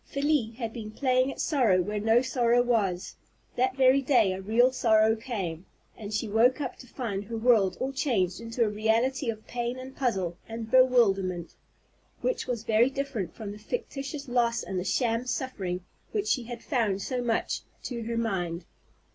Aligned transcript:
Felie 0.03 0.55
had 0.57 0.73
been 0.73 0.89
playing 0.89 1.31
at 1.31 1.39
sorrow 1.39 1.79
where 1.79 1.99
no 1.99 2.23
sorrow 2.23 2.63
was. 2.63 3.17
That 3.55 3.75
very 3.75 4.01
day 4.01 4.33
a 4.33 4.41
real 4.41 4.71
sorrow 4.71 5.15
came, 5.15 5.67
and 5.95 6.11
she 6.11 6.27
woke 6.27 6.59
up 6.59 6.75
to 6.77 6.87
find 6.87 7.25
her 7.25 7.37
world 7.37 7.77
all 7.79 7.93
changed 7.93 8.41
into 8.41 8.63
a 8.63 8.67
reality 8.67 9.29
of 9.29 9.45
pain 9.45 9.77
and 9.77 9.95
puzzle 9.95 10.37
and 10.49 10.71
bewilderment, 10.71 11.53
which 12.21 12.47
was 12.47 12.63
very 12.63 12.89
different 12.89 13.35
from 13.35 13.51
the 13.51 13.59
fictitious 13.59 14.27
loss 14.27 14.63
and 14.63 14.79
the 14.79 14.83
sham 14.83 15.27
suffering 15.27 15.85
which 16.13 16.29
she 16.29 16.45
had 16.45 16.63
found 16.63 17.03
so 17.03 17.21
much 17.21 17.61
to 17.83 18.01
her 18.01 18.17
mind. 18.17 18.65